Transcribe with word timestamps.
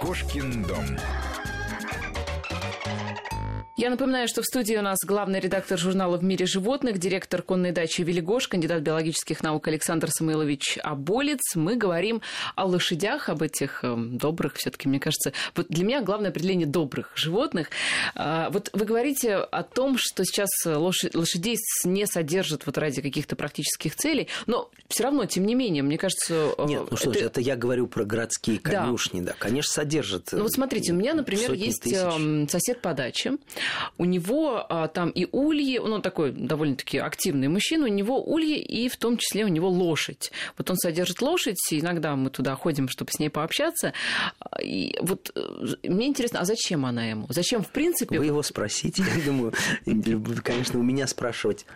Кошкин 0.00 0.62
дом. 0.64 0.86
Я 3.76 3.90
напоминаю, 3.90 4.28
что 4.28 4.40
в 4.40 4.44
студии 4.44 4.76
у 4.76 4.82
нас 4.82 4.98
главный 5.04 5.40
редактор 5.40 5.76
журнала 5.76 6.16
«В 6.16 6.22
мире 6.22 6.46
животных», 6.46 6.98
директор 6.98 7.42
конной 7.42 7.72
дачи 7.72 8.02
«Велигош», 8.02 8.46
кандидат 8.46 8.82
биологических 8.82 9.42
наук 9.42 9.66
Александр 9.66 10.10
Самойлович 10.12 10.78
Аболец. 10.80 11.56
Мы 11.56 11.74
говорим 11.74 12.22
о 12.54 12.66
лошадях, 12.66 13.28
об 13.28 13.42
этих 13.42 13.80
э, 13.82 13.96
добрых, 13.96 14.54
все 14.54 14.70
таки 14.70 14.88
мне 14.88 15.00
кажется, 15.00 15.32
вот 15.56 15.66
для 15.70 15.84
меня 15.84 16.02
главное 16.02 16.30
определение 16.30 16.68
добрых 16.68 17.10
животных. 17.16 17.70
А, 18.14 18.48
вот 18.50 18.70
вы 18.72 18.84
говорите 18.84 19.34
о 19.34 19.64
том, 19.64 19.96
что 19.98 20.24
сейчас 20.24 20.50
лошадей 20.64 21.56
не 21.84 22.06
содержат 22.06 22.66
вот 22.66 22.78
ради 22.78 23.02
каких-то 23.02 23.34
практических 23.34 23.96
целей, 23.96 24.28
но 24.46 24.70
все 24.86 25.02
равно, 25.02 25.24
тем 25.24 25.46
не 25.46 25.56
менее, 25.56 25.82
мне 25.82 25.98
кажется... 25.98 26.54
Э, 26.56 26.64
Нет, 26.64 26.82
ну 26.92 26.96
что 26.96 27.10
это... 27.10 27.24
это 27.24 27.40
я 27.40 27.56
говорю 27.56 27.88
про 27.88 28.04
городские 28.04 28.60
конюшни, 28.60 29.20
да, 29.20 29.32
да 29.32 29.36
конечно, 29.36 29.72
содержат. 29.72 30.28
Ну 30.30 30.42
вот 30.42 30.52
смотрите, 30.52 30.92
у 30.92 30.94
меня, 30.94 31.14
например, 31.14 31.52
есть 31.54 31.82
тысяч. 31.82 31.96
Эм, 31.96 32.48
сосед 32.48 32.80
по 32.80 32.94
даче, 32.94 33.32
у 33.98 34.04
него 34.04 34.64
а, 34.68 34.88
там 34.88 35.10
и 35.10 35.26
ульи, 35.30 35.78
он 35.78 36.02
такой 36.02 36.32
довольно-таки 36.32 36.98
активный 36.98 37.48
мужчина, 37.48 37.84
у 37.84 37.88
него 37.88 38.22
ульи 38.22 38.58
и 38.58 38.88
в 38.88 38.96
том 38.96 39.16
числе 39.16 39.44
у 39.44 39.48
него 39.48 39.68
лошадь. 39.68 40.32
Вот 40.58 40.70
он 40.70 40.76
содержит 40.76 41.22
лошадь, 41.22 41.56
и 41.70 41.80
иногда 41.80 42.16
мы 42.16 42.30
туда 42.30 42.54
ходим, 42.54 42.88
чтобы 42.88 43.12
с 43.12 43.18
ней 43.18 43.28
пообщаться. 43.28 43.92
И 44.62 44.96
вот 45.00 45.30
э, 45.34 45.88
мне 45.88 46.06
интересно, 46.06 46.40
а 46.40 46.44
зачем 46.44 46.86
она 46.86 47.06
ему? 47.06 47.26
Зачем, 47.30 47.62
в 47.62 47.70
принципе... 47.70 48.18
Вы 48.18 48.26
его 48.26 48.42
спросите, 48.42 49.02
я 49.16 49.24
думаю, 49.24 49.52
конечно, 50.42 50.78
у 50.78 50.82
меня 50.82 51.06
спрашивать 51.06 51.66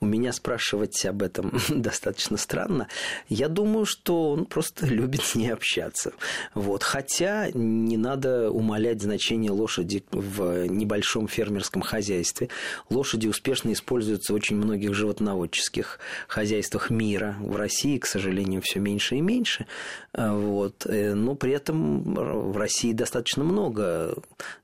у 0.00 0.06
меня 0.06 0.32
спрашивать 0.32 1.04
об 1.06 1.22
этом 1.22 1.52
достаточно 1.68 2.36
странно. 2.36 2.88
Я 3.28 3.48
думаю, 3.48 3.84
что 3.84 4.30
он 4.30 4.46
просто 4.46 4.86
любит 4.88 5.22
с 5.22 5.34
ней 5.34 5.50
общаться. 5.50 6.12
Вот. 6.54 6.82
Хотя 6.82 7.50
не 7.52 7.96
надо 7.96 8.50
умалять 8.50 9.02
значение 9.02 9.50
лошади 9.50 10.04
в 10.10 10.66
небольшом 10.66 11.28
фермерском 11.28 11.82
хозяйстве. 11.82 12.48
Лошади 12.90 13.26
успешно 13.26 13.72
используются 13.72 14.32
в 14.32 14.36
очень 14.36 14.56
многих 14.56 14.94
животноводческих 14.94 15.98
хозяйствах 16.28 16.90
мира. 16.90 17.36
В 17.40 17.56
России, 17.56 17.98
к 17.98 18.06
сожалению, 18.06 18.62
все 18.62 18.80
меньше 18.80 19.16
и 19.16 19.20
меньше. 19.20 19.66
Вот. 20.12 20.86
Э, 20.86 21.14
но 21.14 21.34
при 21.34 21.52
этом 21.52 22.14
в 22.14 22.56
России 22.56 22.92
достаточно 22.92 23.44
много 23.44 24.14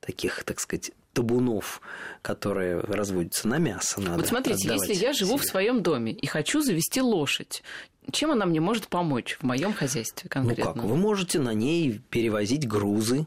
таких, 0.00 0.44
так 0.44 0.60
сказать, 0.60 0.92
табунов, 1.14 1.80
которые 2.20 2.80
разводятся 2.80 3.48
на 3.48 3.58
мясо. 3.58 4.00
Надо 4.00 4.18
вот 4.18 4.26
смотрите, 4.26 4.68
если 4.68 4.92
я 4.94 5.12
живу 5.12 5.38
себе. 5.38 5.42
в 5.42 5.44
своем 5.44 5.82
доме 5.82 6.12
и 6.12 6.26
хочу 6.26 6.60
завести 6.60 7.00
лошадь, 7.00 7.62
чем 8.10 8.32
она 8.32 8.44
мне 8.44 8.60
может 8.60 8.88
помочь 8.88 9.38
в 9.40 9.44
моем 9.44 9.72
хозяйстве 9.72 10.28
конкретно? 10.28 10.64
Ну 10.66 10.72
как, 10.74 10.84
вы 10.84 10.96
можете 10.96 11.38
на 11.38 11.54
ней 11.54 12.00
перевозить 12.10 12.68
грузы, 12.68 13.26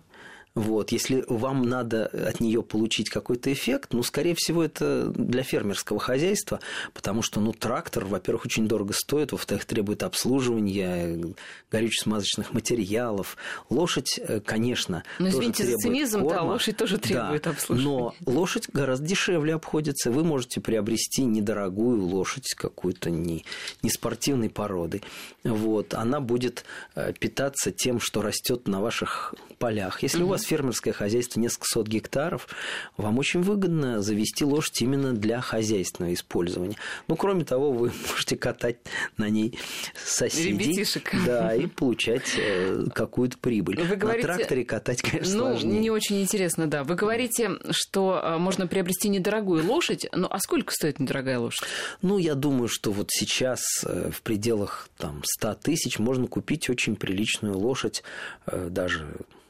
вот. 0.57 0.91
Если 0.91 1.23
вам 1.27 1.61
надо 1.61 2.07
от 2.07 2.39
нее 2.39 2.63
получить 2.63 3.11
какой-то 3.11 3.53
эффект, 3.53 3.93
ну, 3.93 4.01
скорее 4.01 4.33
всего, 4.35 4.63
это 4.63 5.05
для 5.05 5.43
фермерского 5.43 5.99
хозяйства, 5.99 6.59
потому 6.95 7.21
что, 7.21 7.39
ну, 7.39 7.53
трактор, 7.53 8.05
во-первых, 8.05 8.45
очень 8.45 8.67
дорого 8.67 8.91
стоит, 8.93 9.33
во-вторых, 9.33 9.65
требует 9.65 10.01
обслуживания, 10.01 11.35
горюче-смазочных 11.71 12.53
материалов. 12.53 13.37
Лошадь, 13.69 14.19
э, 14.19 14.39
конечно, 14.39 15.03
ну, 15.19 15.27
извините, 15.27 15.63
тоже 15.63 15.67
требует 15.67 15.81
за 15.81 15.87
цинизм, 15.87 16.21
корма. 16.21 16.35
да, 16.35 16.41
лошадь 16.41 16.77
тоже 16.77 16.97
требует 16.97 17.43
да, 17.43 17.49
обслуживания. 17.51 17.91
Но 17.91 18.15
лошадь 18.25 18.69
гораздо 18.73 19.05
дешевле 19.05 19.53
обходится. 19.53 20.09
Вы 20.09 20.23
можете 20.23 20.59
приобрести 20.59 21.23
недорогую 21.23 22.03
лошадь 22.03 22.55
какую-то 22.55 23.11
не, 23.11 23.45
не 23.83 23.91
спортивной 23.91 24.49
породы. 24.49 25.03
Вот. 25.43 25.93
Она 25.93 26.19
будет 26.19 26.65
э, 26.95 27.13
питаться 27.13 27.71
тем, 27.71 27.99
что 27.99 28.23
растет 28.23 28.67
на 28.67 28.81
ваших 28.81 29.35
полях. 29.59 30.01
Если 30.01 30.23
угу. 30.23 30.25
у 30.25 30.29
вас 30.31 30.46
фермерское 30.47 30.93
хозяйство 30.93 31.39
несколько 31.39 31.65
сот 31.65 31.87
гектаров, 31.87 32.47
вам 32.95 33.17
очень 33.19 33.41
выгодно 33.41 34.01
завести 34.01 34.45
лошадь 34.45 34.81
именно 34.81 35.13
для 35.13 35.41
хозяйственного 35.41 36.13
использования. 36.13 36.77
Ну, 37.07 37.15
кроме 37.15 37.43
того, 37.43 37.71
вы 37.71 37.91
можете 38.09 38.37
катать 38.37 38.77
на 39.17 39.29
ней 39.29 39.59
соседей. 40.03 40.53
Ребятишек. 40.53 41.13
Да, 41.25 41.53
и 41.53 41.67
получать 41.77 42.33
э, 42.37 42.85
какую-то 42.93 43.37
прибыль. 43.37 43.81
Вы 43.81 43.95
говорите, 43.95 44.27
на 44.27 44.35
тракторе 44.35 44.65
катать, 44.65 45.01
конечно, 45.01 45.35
ну, 45.35 45.43
сложнее. 45.51 45.79
не 45.79 45.89
очень 45.89 46.21
интересно, 46.21 46.67
да. 46.67 46.83
Вы 46.83 46.95
говорите, 46.95 47.51
что 47.71 48.21
э, 48.23 48.37
можно 48.37 48.67
приобрести 48.67 49.09
недорогую 49.09 49.65
лошадь, 49.65 50.07
ну, 50.13 50.27
а 50.29 50.39
сколько 50.39 50.71
стоит 50.71 50.99
недорогая 50.99 51.39
лошадь? 51.39 51.67
Ну, 52.01 52.17
я 52.17 52.35
думаю, 52.35 52.69
что 52.69 52.91
вот 52.91 53.09
сейчас 53.11 53.61
э, 53.85 54.11
в 54.11 54.21
пределах 54.21 54.89
там 54.97 55.21
100 55.23 55.55
тысяч 55.55 55.99
можно 55.99 56.27
купить 56.27 56.69
очень 56.69 56.95
приличную 56.95 57.57
лошадь, 57.57 58.03
даже 58.45 59.07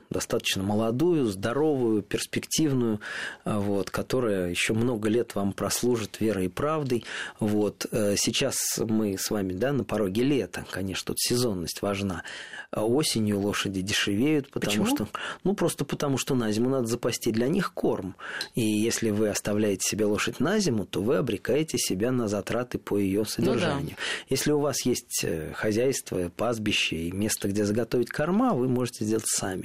достаточно 0.09 0.63
молодую, 0.63 1.25
здоровую, 1.25 2.01
перспективную, 2.01 2.99
а, 3.43 3.59
вот, 3.59 3.89
которая 3.89 4.49
еще 4.49 4.73
много 4.73 5.09
лет 5.09 5.35
вам 5.35 5.53
прослужит 5.53 6.19
верой 6.19 6.45
и 6.45 6.49
правдой. 6.49 7.05
Вот. 7.39 7.85
Э, 7.91 8.15
сейчас 8.17 8.57
мы 8.77 9.17
с 9.17 9.29
вами 9.29 9.53
да, 9.53 9.73
на 9.73 9.83
пороге 9.83 10.23
лета, 10.23 10.65
конечно, 10.69 11.07
тут 11.07 11.19
сезонность 11.19 11.81
важна. 11.81 12.23
А 12.69 12.85
осенью 12.85 13.39
лошади 13.39 13.81
дешевеют, 13.81 14.49
потому 14.49 14.83
Почему? 14.83 14.95
что... 14.95 15.07
Ну, 15.43 15.53
просто 15.53 15.85
потому 15.85 16.17
что 16.17 16.35
на 16.35 16.51
зиму 16.51 16.69
надо 16.69 16.87
запасти 16.87 17.31
для 17.31 17.47
них 17.47 17.73
корм. 17.73 18.15
И 18.55 18.61
если 18.61 19.09
вы 19.09 19.29
оставляете 19.29 19.87
себе 19.87 20.05
лошадь 20.05 20.39
на 20.39 20.59
зиму, 20.59 20.85
то 20.85 21.01
вы 21.01 21.15
обрекаете 21.15 21.77
себя 21.77 22.11
на 22.11 22.27
затраты 22.27 22.77
по 22.77 22.97
ее 22.97 23.25
содержанию. 23.25 23.91
Ну, 23.91 23.95
да. 23.95 24.25
Если 24.29 24.51
у 24.51 24.59
вас 24.59 24.85
есть 24.85 25.23
э, 25.23 25.53
хозяйство, 25.53 26.29
пастбище 26.35 26.97
и 26.97 27.11
место, 27.11 27.47
где 27.47 27.63
заготовить 27.63 28.09
корма, 28.09 28.53
вы 28.53 28.67
можете 28.67 29.05
сделать 29.05 29.27
сами. 29.27 29.63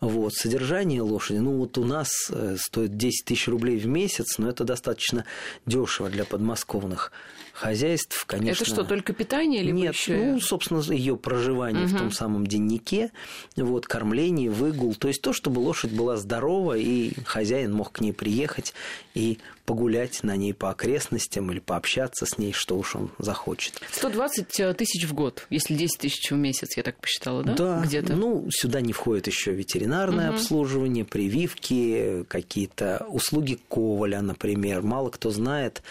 Вот. 0.00 0.34
Содержание 0.34 1.02
лошади, 1.02 1.38
ну, 1.38 1.58
вот 1.58 1.78
у 1.78 1.84
нас 1.84 2.10
э, 2.30 2.56
стоит 2.58 2.96
10 2.96 3.24
тысяч 3.24 3.48
рублей 3.48 3.78
в 3.78 3.86
месяц, 3.86 4.38
но 4.38 4.48
это 4.48 4.64
достаточно 4.64 5.24
дешево 5.66 6.08
для 6.08 6.24
подмосковных 6.24 7.12
хозяйств, 7.60 8.24
конечно. 8.26 8.62
Это 8.62 8.72
что, 8.72 8.84
только 8.84 9.12
питание 9.12 9.62
или 9.62 9.70
Нет, 9.70 9.94
еще... 9.94 10.16
ну, 10.16 10.40
собственно, 10.40 10.80
ее 10.80 11.16
проживание 11.16 11.84
угу. 11.84 11.94
в 11.94 11.98
том 11.98 12.12
самом 12.12 12.46
деннике, 12.46 13.12
вот, 13.56 13.86
кормление, 13.86 14.50
выгул, 14.50 14.94
то 14.94 15.08
есть 15.08 15.20
то, 15.20 15.32
чтобы 15.32 15.60
лошадь 15.60 15.92
была 15.92 16.16
здорова, 16.16 16.76
и 16.76 17.12
хозяин 17.24 17.72
мог 17.72 17.92
к 17.92 18.00
ней 18.00 18.12
приехать 18.12 18.72
и 19.14 19.38
погулять 19.70 20.24
на 20.24 20.34
ней 20.34 20.52
по 20.52 20.70
окрестностям 20.70 21.52
или 21.52 21.60
пообщаться 21.60 22.26
с 22.26 22.38
ней, 22.38 22.52
что 22.52 22.76
уж 22.76 22.96
он 22.96 23.12
захочет. 23.18 23.80
120 23.92 24.58
э, 24.58 24.74
тысяч 24.74 25.04
в 25.06 25.14
год, 25.14 25.46
если 25.48 25.74
10 25.74 26.00
тысяч 26.00 26.30
в 26.32 26.34
месяц, 26.34 26.76
я 26.76 26.82
так 26.82 26.96
посчитала, 27.00 27.44
да? 27.44 27.54
Да, 27.54 27.82
где-то. 27.84 28.16
Ну, 28.16 28.48
сюда 28.50 28.80
не 28.80 28.92
входит 28.92 29.28
еще 29.28 29.52
ветеринарное 29.52 30.30
угу. 30.30 30.38
обслуживание, 30.38 31.04
прививки, 31.04 32.24
какие-то 32.26 33.06
услуги 33.08 33.60
коваля, 33.68 34.22
например. 34.22 34.82
Мало 34.82 35.10
кто 35.10 35.30
знает, 35.30 35.82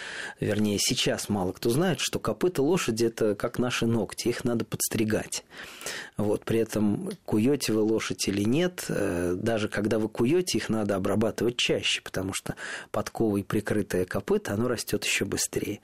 вернее, 0.41 0.77
сейчас 0.77 1.29
мало 1.29 1.53
кто 1.59 1.71
знает, 1.71 1.99
что 1.99 2.19
копыта 2.19 2.63
лошади 2.63 3.03
это 3.03 3.35
как 3.35 3.59
наши 3.59 3.85
ногти, 3.85 4.29
их 4.29 4.45
надо 4.45 4.63
подстригать. 4.63 5.43
Вот, 6.15 6.45
при 6.45 6.59
этом 6.59 7.09
куете 7.25 7.73
вы 7.73 7.81
лошадь 7.81 8.27
или 8.29 8.43
нет, 8.43 8.85
э, 8.87 9.35
даже 9.37 9.67
когда 9.67 9.99
вы 9.99 10.07
куете, 10.07 10.57
их 10.57 10.69
надо 10.69 10.95
обрабатывать 10.95 11.57
чаще, 11.57 12.01
потому 12.01 12.33
что 12.33 12.55
подковой 12.91 13.43
прикрытое 13.43 14.05
копыто, 14.05 14.53
оно 14.53 14.69
растет 14.69 15.03
еще 15.03 15.25
быстрее. 15.25 15.81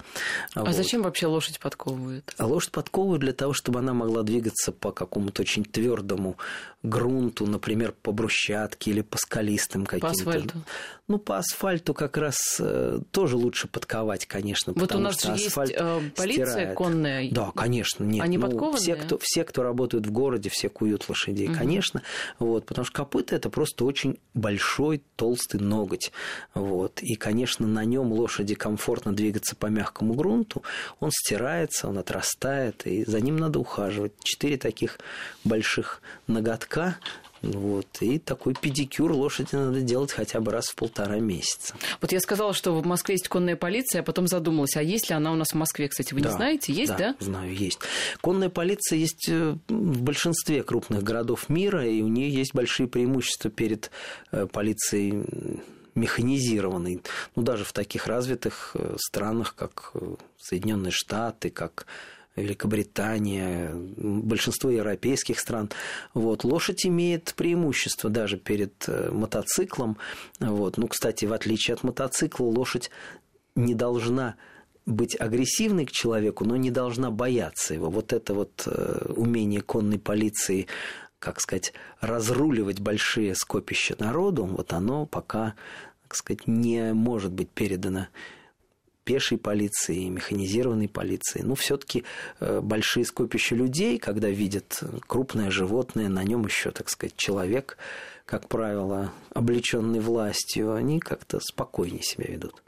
А 0.54 0.64
вот. 0.64 0.74
зачем 0.74 1.04
вообще 1.04 1.28
лошадь 1.28 1.60
подковывают? 1.60 2.34
А 2.38 2.46
лошадь 2.46 2.72
подковывают 2.72 3.22
для 3.22 3.34
того, 3.34 3.52
чтобы 3.52 3.80
она 3.80 3.94
могла 3.94 4.24
двигаться 4.24 4.72
по 4.72 4.94
какому-то 4.94 5.42
очень 5.42 5.66
твердому 5.66 6.38
грунту, 6.84 7.46
например, 7.46 7.94
по 8.02 8.12
брусчатке 8.12 8.92
или 8.92 9.02
по 9.02 9.18
скалистым 9.18 9.86
каким-то. 9.86 10.08
По 10.08 10.12
асфальту? 10.12 10.62
Ну, 11.08 11.18
по 11.18 11.38
асфальту 11.38 11.94
как 11.94 12.18
раз 12.18 12.38
э, 12.60 13.00
тоже 13.12 13.36
лучше 13.36 13.68
подковать, 13.68 14.26
конечно, 14.26 14.74
вот 14.74 14.82
потому 14.82 15.02
у 15.02 15.04
нас 15.04 15.20
что 15.20 15.34
асфальт 15.34 15.65
есть 15.66 15.76
э, 15.78 16.02
полиция 16.16 16.46
стирает. 16.46 16.78
конная. 16.78 17.32
Да, 17.32 17.52
конечно, 17.56 18.04
нет. 18.04 18.24
Они 18.24 18.38
ну, 18.38 18.48
подкованные? 18.48 18.80
Все 18.80 18.96
кто, 18.96 19.18
все, 19.22 19.44
кто 19.44 19.64
работают 19.64 20.08
в 20.08 20.12
городе, 20.12 20.50
все 20.50 20.70
куют 20.70 21.08
лошадей, 21.10 21.48
угу. 21.50 21.58
конечно. 21.58 22.02
Вот, 22.40 22.66
потому 22.66 22.86
что 22.86 22.96
копыта– 22.96 23.36
это 23.38 23.50
просто 23.50 23.86
очень 23.86 24.18
большой, 24.34 25.02
толстый 25.16 25.60
ноготь. 25.60 26.12
Вот, 26.54 27.00
и, 27.02 27.16
конечно, 27.16 27.68
на 27.68 27.86
нем 27.86 28.12
лошади 28.12 28.56
комфортно 28.56 29.14
двигаться 29.14 29.56
по 29.56 29.68
мягкому 29.68 30.14
грунту. 30.14 30.64
Он 31.00 31.12
стирается, 31.12 31.88
он 31.88 31.98
отрастает, 31.98 32.86
и 32.86 33.06
за 33.06 33.20
ним 33.22 33.38
надо 33.38 33.60
ухаживать. 33.60 34.14
Четыре 34.24 34.58
таких 34.58 35.00
больших 35.44 36.02
ноготка 36.28 36.98
вот. 37.46 37.88
И 38.02 38.20
такой 38.20 38.56
педикюр 38.56 39.12
лошади 39.12 39.56
надо 39.56 39.82
делать 39.82 40.12
хотя 40.12 40.40
бы 40.40 40.52
раз 40.52 40.68
в 40.68 40.76
полтора 40.76 41.20
месяца. 41.20 41.76
Вот 42.02 42.12
я 42.12 42.20
сказала, 42.20 42.54
что 42.54 42.74
в 42.74 42.86
Москве 42.86 43.16
есть 43.16 43.28
конная 43.28 43.56
полиция, 43.56 44.02
а 44.02 44.04
потом 44.04 44.28
задумалась, 44.28 44.76
а 44.76 44.82
есть 44.82 45.10
ли 45.10 45.16
она 45.16 45.32
у 45.32 45.36
нас 45.36 45.50
в 45.50 45.56
Москве, 45.56 45.88
кстати, 45.88 46.14
вы 46.14 46.22
да, 46.22 46.30
не 46.30 46.36
знаете? 46.36 46.74
Есть, 46.74 46.96
да? 46.98 47.16
Да, 47.20 47.26
знаю, 47.26 47.56
есть. 47.56 47.80
Конная 48.22 48.50
полиция 48.50 48.98
есть 48.98 49.30
э, 49.30 49.56
в 49.68 50.02
большинстве 50.02 50.64
крупных 50.64 51.04
городов 51.04 51.50
мира, 51.50 51.88
и 51.88 52.02
у 52.02 52.08
нее 52.08 52.30
есть 52.30 52.54
большие 52.54 52.88
преимущества 52.88 53.52
перед 53.52 53.92
э, 54.32 54.48
полицией 54.48 55.62
механизированной. 55.94 57.02
Ну, 57.36 57.44
даже 57.44 57.64
в 57.64 57.74
таких 57.74 58.08
развитых 58.08 58.72
э, 58.74 58.96
странах, 59.00 59.56
как 59.56 59.94
Соединенные 60.38 60.92
Штаты, 60.92 61.50
как 61.50 61.86
Великобритания, 62.36 63.72
большинство 63.74 64.70
европейских 64.70 65.40
стран. 65.40 65.70
Вот. 66.14 66.44
Лошадь 66.44 66.86
имеет 66.86 67.34
преимущество 67.36 68.10
даже 68.10 68.38
перед 68.38 68.74
э, 68.88 69.10
мотоциклом. 69.12 69.98
Вот. 70.40 70.78
Ну, 70.78 70.88
кстати, 70.88 71.26
в 71.26 71.34
отличие 71.34 71.76
от 71.76 71.84
мотоцикла, 71.84 72.46
лошадь 72.46 72.92
не 73.56 73.74
должна 73.74 74.36
быть 74.86 75.20
агрессивной 75.20 75.86
к 75.86 75.92
человеку, 75.92 76.46
но 76.46 76.58
не 76.58 76.72
должна 76.72 77.10
бояться 77.10 77.74
его. 77.74 77.90
Вот 77.90 78.14
это 78.14 78.34
вот 78.34 78.64
э, 78.66 79.14
умение 79.16 79.62
конной 79.62 79.98
полиции, 79.98 80.68
как 81.20 81.40
сказать, 81.40 81.74
разруливать 82.02 82.82
большие 82.82 83.34
скопища 83.34 83.96
народу, 83.98 84.46
вот 84.46 84.74
оно 84.74 85.06
пока, 85.06 85.56
так 86.04 86.16
сказать, 86.16 86.48
не 86.48 86.94
может 86.94 87.32
быть 87.32 87.50
передано 87.50 88.08
пешей 89.06 89.38
полиции, 89.38 90.10
механизированной 90.10 90.90
полиции. 90.90 91.42
Ну, 91.44 91.56
все-таки 91.56 92.04
э, 92.40 92.60
большие 92.62 93.06
скопища 93.06 93.56
людей, 93.56 93.98
когда 93.98 94.30
видят 94.30 94.84
крупное 95.08 95.52
животное, 95.52 96.10
на 96.10 96.24
нем 96.24 96.46
еще, 96.46 96.72
так 96.72 96.90
сказать, 96.90 97.16
человек, 97.16 97.78
как 98.26 98.50
правило, 98.50 99.14
облеченный 99.34 100.00
властью, 100.00 100.74
они 100.74 101.00
как-то 101.00 101.40
спокойнее 101.40 102.02
себя 102.04 102.26
ведут. 102.28 102.62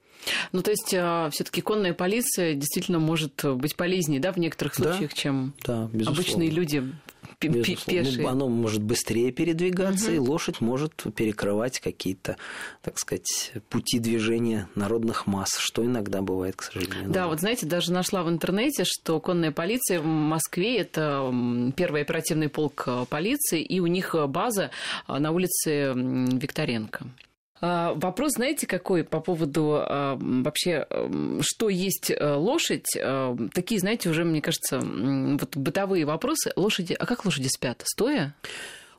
Ну, 0.51 0.61
то 0.61 0.71
есть, 0.71 0.93
а, 0.93 1.29
все-таки 1.31 1.61
конная 1.61 1.93
полиция 1.93 2.53
действительно 2.53 2.99
может 2.99 3.43
быть 3.43 3.75
полезнее, 3.75 4.19
да, 4.19 4.31
в 4.31 4.37
некоторых 4.37 4.75
случаях, 4.75 5.11
да, 5.11 5.15
чем 5.15 5.53
да, 5.65 5.89
обычные 6.05 6.49
люди 6.49 6.93
пешие. 7.39 8.23
Ну, 8.23 8.27
оно 8.27 8.49
может 8.49 8.81
быстрее 8.81 9.31
передвигаться, 9.31 10.07
угу. 10.07 10.15
и 10.15 10.19
лошадь 10.19 10.61
может 10.61 10.93
перекрывать 11.15 11.79
какие-то, 11.79 12.37
так 12.81 12.97
сказать, 12.97 13.53
пути 13.69 13.99
движения 13.99 14.67
народных 14.75 15.27
масс, 15.27 15.57
что 15.57 15.85
иногда 15.85 16.21
бывает, 16.21 16.55
к 16.55 16.63
сожалению. 16.63 17.09
Да, 17.09 17.27
вот 17.27 17.39
знаете, 17.39 17.65
даже 17.65 17.91
нашла 17.91 18.23
в 18.23 18.29
интернете, 18.29 18.83
что 18.85 19.19
конная 19.19 19.51
полиция 19.51 19.99
в 19.99 20.05
Москве 20.05 20.77
это 20.77 21.33
первый 21.75 22.01
оперативный 22.01 22.49
полк 22.49 22.83
э, 22.87 23.05
полиции, 23.09 23.61
и 23.61 23.79
у 23.79 23.87
них 23.87 24.15
база 24.27 24.71
э, 25.07 25.17
на 25.17 25.31
улице 25.31 25.93
Викторенко. 25.93 27.05
А, 27.61 27.93
вопрос, 27.95 28.33
знаете, 28.33 28.67
какой 28.67 29.03
по 29.03 29.19
поводу 29.19 29.77
а, 29.79 30.17
вообще, 30.19 30.87
что 31.41 31.69
есть 31.69 32.11
э, 32.11 32.33
лошадь? 32.33 32.95
А, 32.99 33.35
такие, 33.53 33.79
знаете, 33.79 34.09
уже, 34.09 34.23
мне 34.23 34.41
кажется, 34.41 34.79
вот 34.79 35.55
бытовые 35.55 36.05
вопросы. 36.05 36.51
Лошади, 36.55 36.93
а 36.93 37.05
как 37.05 37.25
лошади 37.25 37.47
спят? 37.47 37.81
Стоя? 37.85 38.35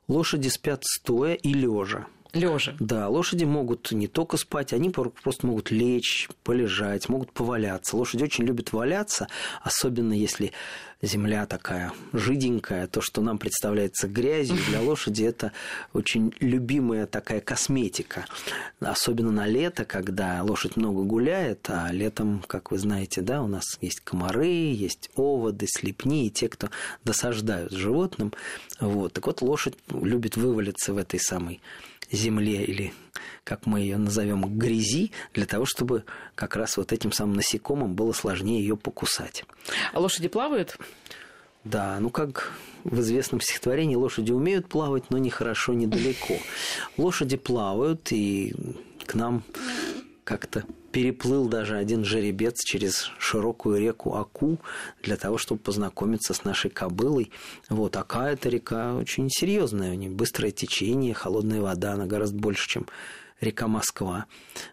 Лошади 0.08 0.49
спят 0.49 0.84
стоя 0.84 1.34
и 1.34 1.52
лежа. 1.52 2.06
Лежа. 2.34 2.75
Да, 2.78 3.08
лошади 3.08 3.44
могут 3.44 3.90
не 3.90 4.06
только 4.06 4.37
спать, 4.37 4.75
они 4.75 4.90
просто 4.90 5.46
могут 5.46 5.70
лечь, 5.70 6.28
полежать, 6.44 7.08
могут 7.08 7.32
поваляться. 7.32 7.96
Лошади 7.96 8.25
очень 8.25 8.44
любят 8.44 8.72
валяться, 8.72 9.28
особенно 9.62 10.12
если 10.12 10.52
земля 11.03 11.47
такая 11.47 11.93
жиденькая, 12.12 12.87
то, 12.87 13.00
что 13.00 13.21
нам 13.21 13.39
представляется 13.39 14.09
грязью, 14.09 14.56
для 14.69 14.81
лошади 14.81 15.25
это 15.25 15.53
очень 15.93 16.35
любимая 16.41 17.06
такая 17.06 17.41
косметика. 17.41 18.27
Особенно 18.81 19.31
на 19.31 19.47
лето, 19.47 19.85
когда 19.85 20.43
лошадь 20.43 20.77
много 20.77 21.03
гуляет, 21.03 21.67
а 21.69 21.91
летом, 21.93 22.43
как 22.47 22.71
вы 22.71 22.79
знаете, 22.79 23.21
да, 23.21 23.43
у 23.43 23.47
нас 23.47 23.65
есть 23.81 24.00
комары, 24.00 24.47
есть 24.47 25.11
оводы, 25.15 25.67
слепни, 25.69 26.27
и 26.27 26.31
те, 26.31 26.49
кто 26.49 26.71
досаждают 27.05 27.73
животным. 27.73 28.33
Вот. 28.81 29.12
Так 29.12 29.27
вот, 29.27 29.43
лошадь 29.43 29.75
любит 29.91 30.37
вывалиться 30.37 30.93
в 30.93 30.99
этой 30.99 31.21
самой 31.21 31.61
земле 32.11 32.65
или, 32.65 32.93
как 33.44 33.67
мы 33.67 33.81
ее 33.81 33.97
назовем, 33.97 34.59
грязи, 34.59 35.12
для 35.35 35.47
того, 35.47 35.65
чтобы 35.67 36.05
как 36.35 36.56
раз 36.56 36.76
вот 36.76 36.93
этим 36.93 37.12
самым 37.12 37.37
насекомым 37.37 37.94
было 37.94 38.12
сложнее 38.12 38.61
ее 38.61 38.76
покусать. 38.76 39.44
А 39.93 40.00
лошади 40.00 40.29
плавают? 40.29 40.76
Да, 41.65 41.99
ну 42.00 42.11
как 42.11 42.53
в 42.85 43.00
известном 43.00 43.41
стихотворении 43.41 43.97
лошади 43.97 44.32
умеют 44.32 44.69
плавать, 44.69 45.11
но 45.11 45.19
не 45.19 45.31
хорошо, 45.31 45.75
недалеко. 45.75 46.38
Лошади 46.97 47.37
плавают, 47.37 48.12
и 48.12 48.55
к 49.06 49.15
нам 49.15 49.43
как-то 50.25 50.65
переплыл 50.93 51.49
даже 51.49 51.76
один 51.76 52.05
жеребец 52.05 52.62
через 52.64 53.11
широкую 53.19 53.81
реку 53.81 54.14
Аку 54.14 54.58
для 55.02 55.17
того, 55.17 55.38
чтобы 55.38 55.61
познакомиться 55.61 56.35
с 56.35 56.44
нашей 56.44 56.70
кобылой. 56.70 57.31
Вот, 57.69 57.96
Ака– 57.96 58.31
это 58.31 58.49
река 58.49 58.94
очень 58.94 59.29
серьезная, 59.31 59.93
у 59.93 59.94
нее 59.94 60.11
быстрое 60.11 60.50
течение, 60.50 61.14
холодная 61.14 61.61
вода, 61.61 61.93
она 61.93 62.06
гораздо 62.06 62.38
больше, 62.38 62.69
чем 62.69 62.87
река 63.40 63.69
Москва. 63.69 64.26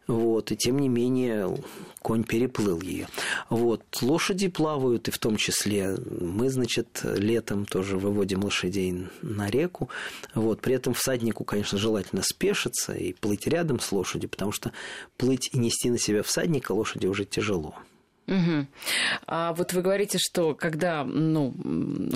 Вот, 0.07 0.51
и 0.51 0.57
тем 0.57 0.79
не 0.79 0.89
менее 0.89 1.57
конь 2.01 2.23
переплыл 2.23 2.81
ее. 2.81 3.07
Вот, 3.49 3.83
лошади 4.01 4.47
плавают, 4.47 5.07
и 5.07 5.11
в 5.11 5.17
том 5.17 5.37
числе 5.37 5.97
мы, 6.19 6.49
значит, 6.49 7.01
летом 7.03 7.65
тоже 7.65 7.97
выводим 7.97 8.43
лошадей 8.43 9.07
на 9.21 9.49
реку. 9.49 9.89
Вот, 10.33 10.61
при 10.61 10.75
этом 10.75 10.93
всаднику, 10.93 11.43
конечно, 11.43 11.77
желательно 11.77 12.21
спешиться 12.23 12.93
и 12.93 13.13
плыть 13.13 13.47
рядом 13.47 13.79
с 13.79 13.91
лошадью, 13.91 14.29
потому 14.29 14.51
что 14.51 14.71
плыть 15.17 15.49
и 15.53 15.57
нести 15.57 15.89
на 15.89 15.97
себя 15.97 16.23
всадника 16.23 16.71
лошади 16.71 17.07
уже 17.07 17.25
тяжело. 17.25 17.75
Угу. 18.27 18.67
А 19.27 19.53
вот 19.53 19.73
вы 19.73 19.81
говорите, 19.81 20.17
что 20.17 20.55
когда 20.55 21.03
ну, 21.03 21.53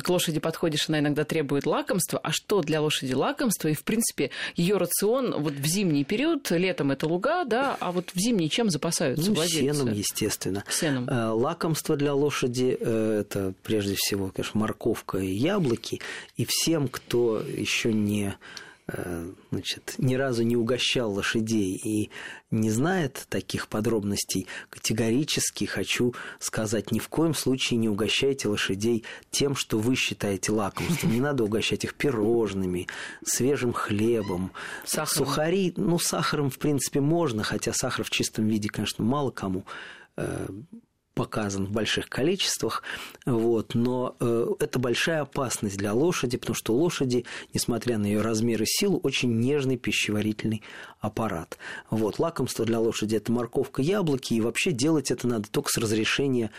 к 0.04 0.10
лошади 0.10 0.40
подходишь, 0.40 0.90
она 0.90 1.00
иногда 1.00 1.24
требует 1.24 1.66
лакомства. 1.66 2.20
А 2.24 2.32
что 2.32 2.62
для 2.62 2.82
лошади 2.82 3.14
лакомство? 3.14 3.68
И, 3.68 3.74
в 3.74 3.84
принципе, 3.84 4.32
ее 4.56 4.78
рацион 4.78 5.36
вот 5.42 5.54
в 5.54 5.66
зимний 5.66 6.04
период, 6.04 6.50
летом 6.52 6.92
это 6.92 7.08
луга, 7.08 7.44
да, 7.44 7.78
а 7.80 7.92
вот 7.92 8.12
в 8.14 8.20
зимний 8.20 8.50
чем 8.50 8.70
запасаются 8.70 9.30
ну, 9.30 9.36
владельцы? 9.36 9.80
Сеном, 9.80 9.94
естественно. 9.94 10.64
Сеном. 10.70 11.08
Э, 11.08 11.30
лакомство 11.30 11.96
для 11.96 12.14
лошади 12.14 12.78
э,– 12.80 13.20
это 13.22 13.54
прежде 13.64 13.96
всего, 13.96 14.32
конечно, 14.36 14.60
морковка 14.60 15.20
и 15.20 15.32
яблоки. 15.32 16.02
И 16.38 16.46
всем, 16.48 16.88
кто 16.88 17.40
еще 17.40 17.94
не 17.94 18.36
значит, 19.52 19.96
ни 19.98 20.16
разу 20.16 20.44
не 20.44 20.56
угощал 20.56 21.12
лошадей 21.12 21.76
и 21.76 22.10
не 22.52 22.72
знает 22.72 23.26
таких 23.30 23.68
подробностей, 23.68 24.48
категорически 24.70 25.66
хочу 25.66 26.14
сказать, 26.40 26.92
ни 26.92 27.00
в 27.00 27.10
коем 27.10 27.34
случае 27.34 27.78
не 27.78 27.90
угощайте 27.90 28.48
лошадей 28.48 29.04
тем, 29.32 29.56
что 29.56 29.78
вы 29.80 29.96
считаете 29.96 30.52
лакомством. 30.52 31.12
Не 31.12 31.22
надо 31.22 31.44
угощать 31.44 31.84
их 31.84 31.94
пирожными, 31.94 32.88
свежим 33.24 33.74
хлебом, 33.74 34.52
сахаром. 34.86 35.28
сухари. 35.28 35.74
Ну, 35.78 36.00
сахаром, 36.00 36.50
в 36.50 36.58
принципе, 36.58 37.02
можно, 37.02 37.44
хотя 37.44 37.74
сахар 37.74 38.06
в 38.06 38.10
чистом 38.10 38.48
виде, 38.48 38.70
конечно, 38.70 39.04
мало 39.04 39.32
кому 39.32 39.66
э, 40.18 40.48
показан 41.20 41.66
в 41.66 41.72
больших 41.72 42.08
количествах, 42.08 42.82
вот, 43.26 43.76
но 43.76 44.16
э, 44.22 44.46
это 44.62 44.80
большая 44.80 45.24
опасность 45.24 45.78
для 45.78 45.94
лошади, 45.94 46.38
потому 46.38 46.56
что 46.56 46.74
лошади, 46.74 47.26
несмотря 47.54 47.98
на 47.98 48.06
ее 48.06 48.22
размер 48.22 48.62
и 48.62 48.66
силу, 48.66 49.02
очень 49.04 49.38
нежный 49.38 49.76
пищеварительный 49.76 50.64
аппарат. 51.02 51.58
Вот, 51.90 52.20
лакомство 52.20 52.64
для 52.64 52.80
лошади– 52.80 53.16
это 53.18 53.34
морковка, 53.34 53.82
яблоки, 53.82 54.34
и 54.34 54.40
вообще 54.40 54.72
делать 54.72 55.12
это 55.12 55.28
надо 55.28 55.50
только 55.50 55.70
с 55.70 55.78
разрешения 55.78 56.52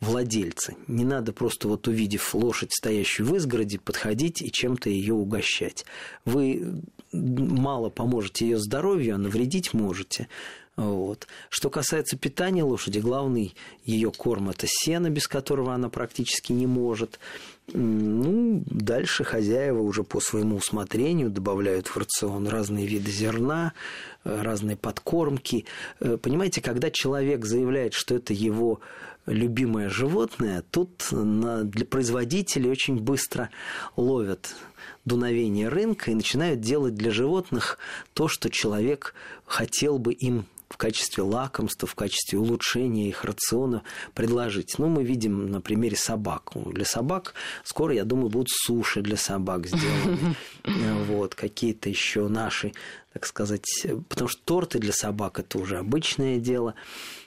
владельца. 0.00 0.74
Не 0.88 1.04
надо 1.04 1.32
просто 1.32 1.68
вот 1.68 1.86
увидев 1.86 2.34
лошадь, 2.34 2.72
стоящую 2.72 3.28
в 3.28 3.36
изгороде, 3.36 3.78
подходить 3.78 4.42
и 4.42 4.50
чем-то 4.50 4.90
ее 4.90 5.14
угощать. 5.14 5.84
Вы 6.24 6.82
мало 7.12 7.90
поможете 7.90 8.46
ее 8.46 8.58
здоровью, 8.58 9.14
а 9.14 9.18
навредить 9.18 9.72
можете. 9.72 10.26
Вот. 10.76 11.26
Что 11.50 11.68
касается 11.68 12.16
питания 12.16 12.62
лошади, 12.62 13.00
главный 13.00 13.54
ее 13.84 14.10
корм– 14.10 14.48
это 14.50 14.66
сено, 14.66 15.10
без 15.10 15.26
которого 15.28 15.74
она 15.74 15.90
практически 15.90 16.52
не 16.52 16.66
может. 16.66 17.18
Ну, 17.72 18.62
дальше 18.66 19.24
хозяева 19.24 19.80
уже 19.80 20.04
по 20.04 20.20
своему 20.20 20.56
усмотрению 20.56 21.30
добавляют 21.30 21.86
в 21.86 21.96
рацион 21.96 22.48
разные 22.48 22.86
виды 22.86 23.10
зерна, 23.10 23.74
э, 24.24 24.42
разные 24.42 24.76
подкормки. 24.76 25.66
Э, 26.00 26.16
понимаете, 26.16 26.62
когда 26.62 26.90
человек 26.90 27.44
заявляет, 27.44 27.92
что 27.92 28.14
это 28.14 28.32
его 28.32 28.80
любимое 29.26 29.90
животное, 29.90 30.64
тут 30.70 31.08
для 31.10 31.84
производителей 31.84 32.70
очень 32.70 32.98
быстро 32.98 33.50
ловят 33.96 34.54
дуновение 35.04 35.68
рынка 35.68 36.10
и 36.10 36.14
начинают 36.14 36.60
делать 36.60 36.94
для 36.94 37.10
животных 37.10 37.78
то, 38.14 38.28
что 38.28 38.50
человек 38.50 39.14
хотел 39.44 39.98
бы 39.98 40.12
им 40.12 40.46
в 40.70 40.76
качестве 40.76 41.24
лакомства, 41.24 41.86
в 41.86 41.94
качестве 41.94 42.38
улучшения 42.38 43.08
их 43.08 43.24
рациона 43.24 43.82
предложить. 44.14 44.76
Ну, 44.78 44.86
мы 44.88 45.02
видим 45.02 45.50
на 45.50 45.60
примере 45.60 45.96
собак. 45.96 46.52
Для 46.54 46.84
собак 46.84 47.34
скоро, 47.64 47.92
я 47.92 48.04
думаю, 48.04 48.30
будут 48.30 48.48
суши 48.50 49.02
для 49.02 49.16
собак 49.16 49.66
сделаны. 49.66 50.36
Вот, 51.10 51.34
какие-то 51.34 51.88
еще 51.88 52.28
наши, 52.28 52.72
так 53.12 53.26
сказать, 53.26 53.66
потому 54.08 54.28
что 54.28 54.40
торты 54.44 54.78
для 54.78 54.92
собак 54.92 55.40
это 55.40 55.58
уже 55.58 55.78
обычное 55.78 56.38
дело. 56.38 56.74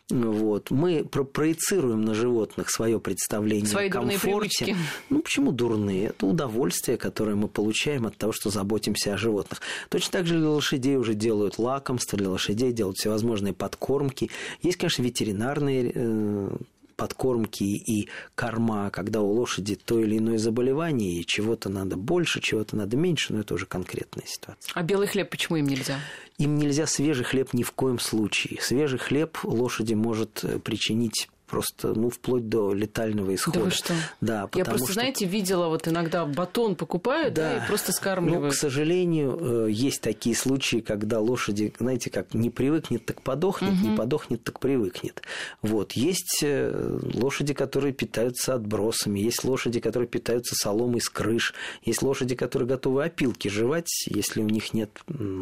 Вот. 0.09 0.69
Мы 0.69 1.03
про 1.05 1.23
проецируем 1.23 2.01
на 2.03 2.13
животных 2.13 2.69
свое 2.69 2.99
представление 2.99 3.67
Свои 3.67 3.87
о 3.87 3.91
комфорте. 3.91 4.75
Ну, 5.09 5.21
почему 5.21 5.51
дурные? 5.51 6.07
Это 6.07 6.25
удовольствие, 6.25 6.97
которое 6.97 7.35
мы 7.35 7.47
получаем 7.47 8.05
от 8.05 8.17
того, 8.17 8.33
что 8.33 8.49
заботимся 8.49 9.13
о 9.13 9.17
животных. 9.17 9.61
Точно 9.89 10.11
так 10.11 10.27
же 10.27 10.37
для 10.37 10.49
лошадей 10.49 10.97
уже 10.97 11.13
делают 11.13 11.57
лакомства, 11.57 12.17
для 12.17 12.29
лошадей 12.29 12.73
делают 12.73 12.97
всевозможные 12.97 13.53
подкормки. 13.53 14.29
Есть, 14.61 14.77
конечно, 14.77 15.03
ветеринарные 15.03 15.91
э, 15.95 16.49
подкормки 16.95 17.63
и 17.63 18.09
корма, 18.35 18.89
когда 18.89 19.21
у 19.21 19.31
лошади 19.31 19.75
то 19.75 19.99
или 19.99 20.17
иное 20.17 20.37
заболевание, 20.37 21.19
и 21.19 21.25
чего-то 21.25 21.69
надо 21.69 21.97
больше, 21.97 22.41
чего-то 22.41 22.75
надо 22.75 22.97
меньше, 22.97 23.33
но 23.33 23.39
это 23.39 23.53
уже 23.53 23.65
конкретная 23.65 24.25
ситуация. 24.25 24.71
А 24.73 24.83
белый 24.83 25.07
хлеб 25.07 25.29
почему 25.29 25.57
им 25.57 25.67
нельзя? 25.67 25.99
Им 26.37 26.55
нельзя 26.55 26.87
свежий 26.87 27.25
хлеб 27.25 27.53
ни 27.53 27.63
в 27.63 27.71
коем 27.71 27.99
случае. 27.99 28.59
Свежий 28.61 28.99
хлеб 28.99 29.37
лошади 29.43 29.93
может 29.93 30.43
э, 30.43 30.59
причинить 30.59 31.29
просто, 31.53 31.93
ну, 31.93 32.09
вплоть 32.09 32.49
до 32.49 32.73
летального 32.73 33.35
исхода. 33.35 33.59
Да 33.59 33.65
вы 33.65 33.69
что? 33.69 33.93
Да, 34.21 34.49
Я 34.55 34.65
просто, 34.65 34.85
что... 34.85 34.93
знаете, 34.93 35.25
видела, 35.25 35.67
вот 35.67 35.87
иногда 35.87 36.25
батон 36.25 36.75
покупают, 36.75 37.35
да, 37.35 37.59
да 37.59 37.63
и 37.63 37.67
просто 37.67 37.91
скармливают. 37.91 38.45
Ну, 38.45 38.49
к 38.49 38.55
сожалению, 38.55 39.67
э, 39.67 39.71
есть 39.71 40.01
такие 40.01 40.35
случаи, 40.35 40.77
когда 40.77 41.19
лошади, 41.19 41.71
знаете, 41.77 42.09
как 42.09 42.33
не 42.33 42.49
привыкнет, 42.49 43.05
так 43.05 43.21
подохнет, 43.21 43.73
угу. 43.73 43.87
не 43.87 43.95
подохнет, 43.95 44.43
так 44.43 44.59
привыкнет. 44.59 45.21
Вот. 45.61 45.91
Есть 45.91 46.39
э, 46.41 46.99
лошади, 47.13 47.53
которые 47.53 47.93
питаются 47.93 48.55
отбросами, 48.55 49.19
есть 49.19 49.43
лошади, 49.43 49.79
которые 49.79 50.07
питаются 50.07 50.55
соломой 50.55 51.01
с 51.01 51.09
крыш, 51.09 51.53
есть 51.83 52.01
лошади, 52.01 52.33
которые 52.33 52.67
готовы 52.67 53.03
опилки 53.03 53.47
жевать, 53.47 54.07
если 54.07 54.41
у 54.41 54.49
них 54.49 54.73
нет 54.73 54.89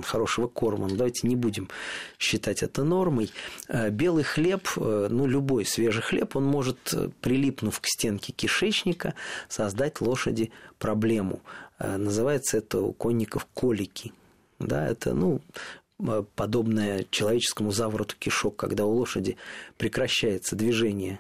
хорошего 0.06 0.48
корма. 0.48 0.90
Но 0.90 0.96
давайте 0.96 1.26
не 1.26 1.38
будем 1.38 1.70
считать 2.20 2.64
это 2.64 2.84
нормой. 2.84 3.32
Э, 3.70 3.90
белый 3.90 4.26
хлеб, 4.26 4.68
ну, 4.76 5.26
любой 5.26 5.64
свежий 5.64 6.01
же 6.02 6.08
хлеб, 6.08 6.36
он 6.36 6.46
может, 6.46 6.94
э, 6.94 7.10
прилипнув 7.22 7.80
к 7.80 7.86
стенке 7.86 8.34
кишечника, 8.34 9.14
создать 9.48 10.02
лошади 10.02 10.52
проблему. 10.80 11.42
Э, 11.80 11.98
называется 11.98 12.58
это 12.58 12.82
у 12.82 12.94
конников 12.94 13.46
колики. 13.54 14.14
Да, 14.60 14.88
это, 14.88 15.14
ну, 15.14 15.42
э, 16.00 16.24
подобное 16.36 17.06
человеческому 17.10 17.72
завороту 17.72 18.16
кишок, 18.18 18.56
когда 18.56 18.86
у 18.86 18.92
лошади 18.92 19.38
прекращается 19.78 20.56
движение 20.56 21.20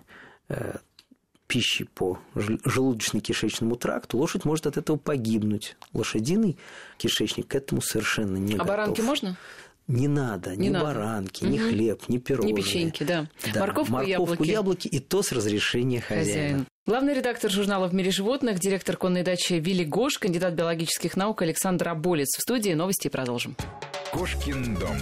пищи 1.47 1.85
по 1.85 2.19
желудочно-кишечному 2.35 3.77
тракту, 3.77 4.17
лошадь 4.17 4.45
может 4.45 4.67
от 4.67 4.77
этого 4.77 4.97
погибнуть. 4.97 5.75
Лошадиный 5.93 6.57
кишечник 6.97 7.47
к 7.47 7.55
этому 7.55 7.81
совершенно 7.81 8.37
не 8.37 8.53
а 8.53 8.57
готов. 8.57 8.65
А 8.65 8.69
баранки 8.69 9.01
можно? 9.01 9.37
Не 9.87 10.07
надо 10.07 10.55
не 10.55 10.67
ни 10.67 10.69
надо. 10.69 10.85
баранки, 10.85 11.43
угу. 11.43 11.51
ни 11.51 11.57
хлеб, 11.57 12.03
ни 12.07 12.17
пирожные. 12.17 12.53
Ни 12.53 12.61
печеньки, 12.61 13.03
да. 13.03 13.27
да. 13.53 13.59
Морковку, 13.59 13.93
Морковку 13.93 14.43
яблоки. 14.43 14.49
яблоки. 14.49 14.87
И 14.87 14.99
то 14.99 15.21
с 15.21 15.31
разрешения 15.31 15.99
хозяина. 15.99 16.25
Хозяин. 16.25 16.65
Главный 16.87 17.13
редактор 17.13 17.51
журнала 17.51 17.87
«В 17.87 17.93
мире 17.93 18.11
животных», 18.11 18.59
директор 18.59 18.97
конной 18.97 19.23
дачи 19.23 19.53
Вилли 19.53 19.83
Гош, 19.83 20.17
кандидат 20.17 20.53
биологических 20.53 21.15
наук 21.15 21.41
Александр 21.41 21.89
Аболец. 21.89 22.29
В 22.37 22.41
студии 22.41 22.71
новости 22.71 23.07
продолжим. 23.07 23.55
Кошкин 24.11 24.75
дом. 24.75 24.97